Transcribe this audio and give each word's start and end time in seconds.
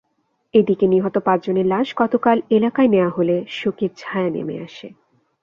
এদিকে 0.53 0.85
নিহত 0.87 1.15
পাঁচজনের 1.17 1.65
লাশ 1.65 1.87
গতকাল 1.97 2.37
এলাকায় 2.49 2.87
নেওয়া 2.87 3.09
হলে 3.09 3.35
শোকের 3.49 3.91
ছায়া 3.97 4.29
নেমে 4.29 4.55
আসে। 4.59 4.87